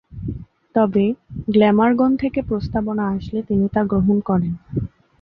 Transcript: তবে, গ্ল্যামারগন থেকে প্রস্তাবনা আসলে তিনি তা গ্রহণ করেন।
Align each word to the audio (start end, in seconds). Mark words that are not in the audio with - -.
তবে, 0.75 1.05
গ্ল্যামারগন 1.47 2.11
থেকে 2.17 2.39
প্রস্তাবনা 2.41 3.03
আসলে 3.07 3.39
তিনি 3.43 3.65
তা 3.69 3.81
গ্রহণ 3.83 4.17
করেন। 4.19 4.53